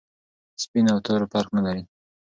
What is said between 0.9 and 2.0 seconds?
او تور فرق نلري.